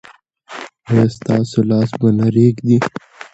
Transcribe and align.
ایا 0.89 1.03
ستاسو 1.15 1.57
لاس 1.69 1.89
به 1.99 2.09
نه 2.17 2.27
ریږدي؟ 2.35 2.77